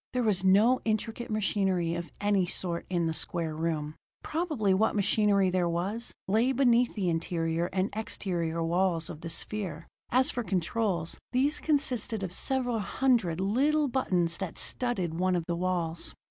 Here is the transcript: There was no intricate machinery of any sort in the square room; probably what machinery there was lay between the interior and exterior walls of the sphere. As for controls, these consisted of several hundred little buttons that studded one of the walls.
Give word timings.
There 0.13 0.23
was 0.23 0.43
no 0.43 0.81
intricate 0.83 1.29
machinery 1.29 1.93
of 1.93 2.09
any 2.19 2.47
sort 2.47 2.87
in 2.89 3.05
the 3.05 3.13
square 3.13 3.55
room; 3.55 3.93
probably 4.23 4.73
what 4.73 4.95
machinery 4.95 5.51
there 5.51 5.69
was 5.69 6.11
lay 6.27 6.51
between 6.53 6.91
the 6.95 7.07
interior 7.07 7.67
and 7.71 7.91
exterior 7.93 8.63
walls 8.63 9.11
of 9.11 9.21
the 9.21 9.29
sphere. 9.29 9.85
As 10.09 10.31
for 10.31 10.43
controls, 10.43 11.19
these 11.33 11.59
consisted 11.59 12.23
of 12.23 12.33
several 12.33 12.79
hundred 12.79 13.39
little 13.39 13.87
buttons 13.87 14.37
that 14.37 14.57
studded 14.57 15.19
one 15.19 15.35
of 15.35 15.45
the 15.47 15.55
walls. 15.55 16.15